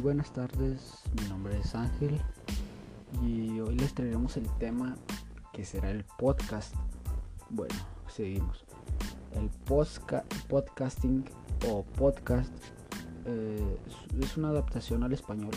[0.00, 2.18] muy buenas tardes, mi nombre es Ángel
[3.22, 4.96] y hoy les traeremos el tema
[5.52, 6.74] que será el podcast.
[7.50, 7.74] Bueno,
[8.08, 8.64] seguimos.
[9.34, 9.50] El
[10.48, 11.26] podcasting
[11.68, 12.50] o podcast
[13.26, 13.78] eh,
[14.18, 15.50] es una adaptación al español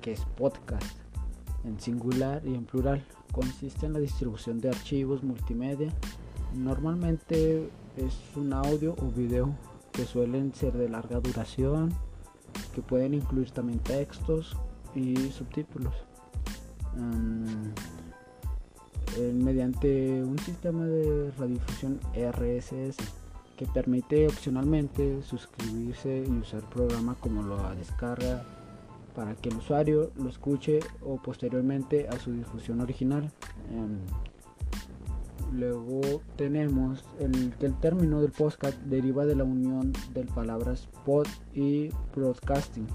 [0.00, 0.96] que es podcast
[1.64, 3.04] en singular y en plural.
[3.32, 5.92] Consiste en la distribución de archivos multimedia.
[6.54, 9.56] Normalmente es un audio o video
[9.90, 11.92] que suelen ser de larga duración
[12.74, 14.56] que pueden incluir también textos
[14.94, 15.94] y subtítulos.
[19.34, 22.96] mediante un sistema de radiodifusión RSS
[23.56, 28.44] que permite opcionalmente suscribirse y usar programa como la descarga
[29.16, 33.32] para que el usuario lo escuche o posteriormente a su difusión original.
[35.52, 36.00] Luego
[36.36, 41.88] tenemos el, que el término del podcast deriva de la unión de palabras pod y
[42.14, 42.86] broadcasting.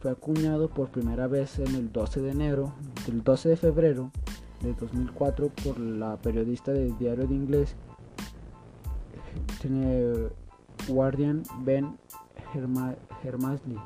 [0.00, 2.72] Fue acuñado por primera vez en el 12 de enero,
[3.06, 4.12] del 12 de febrero
[4.62, 7.76] de 2004 por la periodista del diario de inglés
[10.88, 11.96] Guardian Ben
[13.24, 13.76] Hermasley.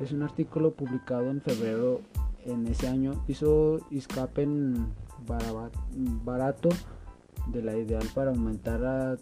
[0.00, 2.00] Es un artículo publicado en febrero
[2.44, 3.12] en ese año.
[3.28, 4.46] Hizo escape
[6.24, 6.68] barato
[7.48, 9.18] de la ideal para aumentar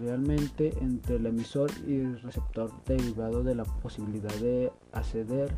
[0.00, 5.54] realmente entre el emisor y el receptor derivado de la posibilidad de acceder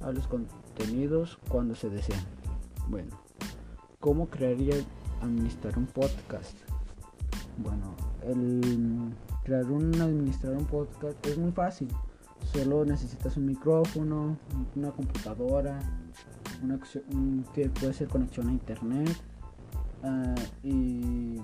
[0.00, 2.22] a los contenidos cuando se desean.
[2.88, 3.10] Bueno,
[4.00, 4.70] ¿cómo crear y
[5.20, 6.56] administrar un podcast?
[7.58, 9.12] Bueno, el
[9.44, 11.88] crear un administrar un podcast es muy fácil.
[12.52, 14.36] Solo necesitas un micrófono,
[14.74, 15.78] una computadora,
[16.62, 16.78] una,
[17.52, 19.16] que puede ser conexión a internet
[20.02, 21.40] Ah, y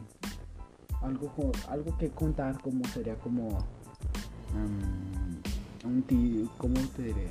[1.03, 3.59] algo, algo que contar como sería como
[5.85, 7.29] un ¿cómo te diré?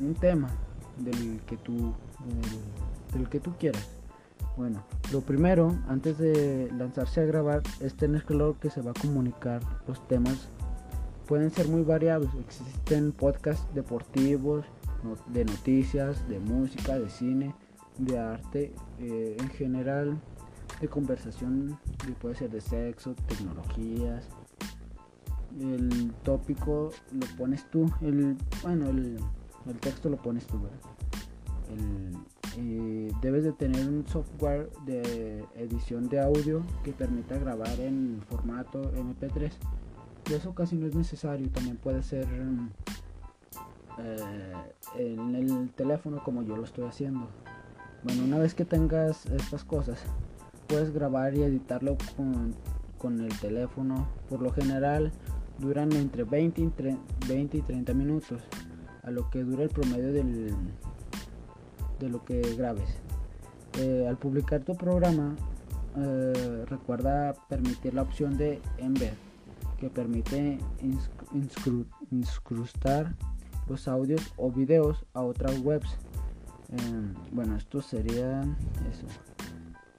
[0.00, 0.50] un tema
[0.98, 1.92] del que tú
[3.12, 3.86] del, que tú quieras
[4.56, 4.82] bueno
[5.12, 9.60] lo primero antes de lanzarse a grabar es tener claro que se va a comunicar
[9.86, 10.48] los temas
[11.26, 14.64] pueden ser muy variados existen podcasts deportivos
[15.28, 17.54] de noticias de música de cine
[17.98, 20.18] de arte eh, en general,
[20.80, 21.78] de conversación,
[22.20, 24.28] puede ser de sexo, tecnologías.
[25.60, 29.18] El tópico lo pones tú, el, bueno, el,
[29.80, 30.60] texto lo pones tú,
[32.58, 38.82] eh, debes de tener un software de edición de audio que permita grabar en formato
[38.92, 39.52] MP3.
[40.30, 42.26] Y eso casi no es necesario, también puede ser
[43.98, 44.52] eh,
[44.96, 47.28] en el teléfono como yo lo estoy haciendo.
[48.04, 49.98] Bueno, una vez que tengas estas cosas,
[50.66, 52.54] puedes grabar y editarlo con,
[53.20, 54.06] el teléfono.
[54.28, 55.10] Por lo general,
[55.58, 56.72] duran entre 20 y,
[57.26, 58.42] 20 y 30 minutos,
[59.02, 60.54] a lo que dura el promedio del,
[61.98, 62.88] de lo que grabes.
[63.78, 65.34] Eh, al publicar tu programa,
[65.96, 69.14] eh, recuerda permitir la opción de embed,
[69.78, 70.58] que permite
[72.10, 73.14] incrustar
[73.66, 75.98] los audios o videos a otras webs
[76.78, 78.42] Em, bueno, esto sería
[78.90, 79.06] eso.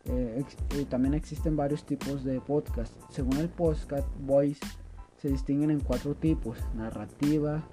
[0.05, 2.93] Eh, eh, también existen varios tipos de podcast.
[3.09, 4.59] Según el podcast Voice,
[5.21, 7.63] se distinguen en cuatro tipos: narrativa,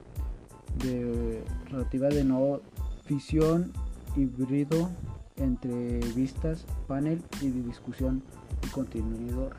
[0.79, 2.61] de narrativa de no
[3.05, 3.73] ficción,
[4.17, 4.89] híbrido,
[5.37, 8.23] entrevistas, panel y de discusión
[8.65, 9.51] y contenido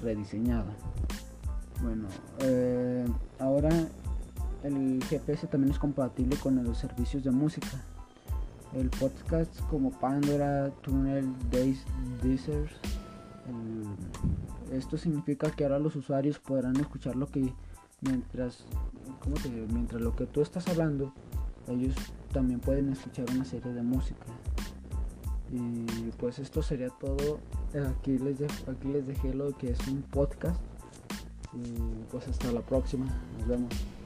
[0.00, 0.70] rediseñado.
[1.82, 2.08] Bueno,
[2.40, 3.06] eh,
[3.38, 3.68] ahora
[4.64, 7.84] el GPS también es compatible con los servicios de música
[8.74, 11.84] el podcast como Pandora, Tunnel, Days,
[12.22, 12.72] Deezers.
[14.72, 17.52] esto significa que ahora los usuarios podrán escuchar lo que
[18.00, 18.64] mientras,
[19.72, 21.12] mientras lo que tú estás hablando,
[21.68, 21.94] ellos
[22.32, 24.26] también pueden escuchar una serie de música.
[25.50, 27.40] Y pues esto sería todo.
[27.90, 30.60] Aquí les, aquí les dejé lo que es un podcast.
[31.54, 31.72] Y
[32.10, 33.06] pues hasta la próxima.
[33.38, 33.97] Nos vemos.